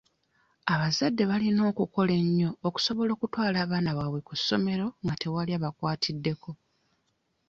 [0.73, 6.49] Abazadde balina okukola ennyo okusobola okutwala abaana baabwe ku ssomero nga tewali abakwatiddeko.